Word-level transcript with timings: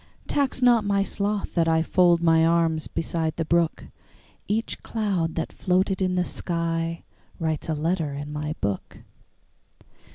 Tax 0.25 0.63
not 0.63 0.83
my 0.83 1.03
sloth 1.03 1.53
that 1.53 1.67
IFold 1.67 2.21
my 2.23 2.43
arms 2.43 2.87
beside 2.87 3.35
the 3.35 3.45
brook; 3.45 3.85
Each 4.47 4.81
cloud 4.81 5.35
that 5.35 5.53
floated 5.53 6.01
in 6.01 6.15
the 6.15 6.23
skyWrites 6.23 7.69
a 7.69 7.75
letter 7.75 8.11
in 8.15 8.33
my 8.33 8.55
book. 8.61 9.03